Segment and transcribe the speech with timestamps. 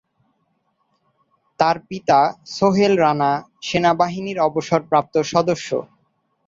[1.59, 2.19] তার পিতা
[2.55, 3.31] সোহেল রানা
[3.67, 5.69] সেনাবাহিনীর অবসরপ্রাপ্ত সদস্য।